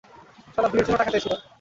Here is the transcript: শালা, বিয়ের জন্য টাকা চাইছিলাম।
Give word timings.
শালা, 0.55 0.69
বিয়ের 0.71 0.85
জন্য 0.87 0.97
টাকা 0.97 1.11
চাইছিলাম। 1.13 1.41